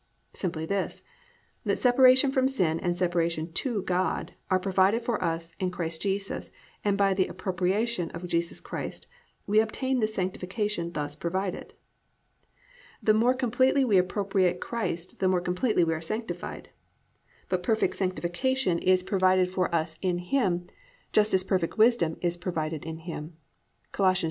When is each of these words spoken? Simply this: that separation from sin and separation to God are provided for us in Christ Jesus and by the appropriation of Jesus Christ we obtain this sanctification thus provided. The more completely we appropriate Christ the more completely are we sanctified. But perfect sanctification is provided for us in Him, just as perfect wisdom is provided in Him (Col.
Simply 0.33 0.65
this: 0.65 1.03
that 1.63 1.77
separation 1.77 2.31
from 2.31 2.47
sin 2.47 2.79
and 2.79 2.95
separation 2.97 3.53
to 3.53 3.83
God 3.83 4.33
are 4.49 4.59
provided 4.59 5.03
for 5.05 5.23
us 5.23 5.55
in 5.59 5.69
Christ 5.69 6.01
Jesus 6.01 6.49
and 6.83 6.97
by 6.97 7.13
the 7.13 7.27
appropriation 7.27 8.09
of 8.09 8.25
Jesus 8.25 8.59
Christ 8.59 9.05
we 9.45 9.59
obtain 9.59 9.99
this 9.99 10.15
sanctification 10.15 10.93
thus 10.93 11.15
provided. 11.15 11.75
The 13.03 13.13
more 13.13 13.35
completely 13.35 13.85
we 13.85 13.99
appropriate 13.99 14.59
Christ 14.59 15.19
the 15.19 15.27
more 15.27 15.39
completely 15.39 15.83
are 15.83 15.85
we 15.85 16.01
sanctified. 16.01 16.69
But 17.47 17.61
perfect 17.61 17.95
sanctification 17.95 18.79
is 18.79 19.03
provided 19.03 19.51
for 19.51 19.69
us 19.75 19.99
in 20.01 20.17
Him, 20.17 20.65
just 21.13 21.31
as 21.31 21.43
perfect 21.43 21.77
wisdom 21.77 22.17
is 22.21 22.37
provided 22.37 22.85
in 22.85 22.97
Him 22.97 23.37
(Col. 23.91 24.15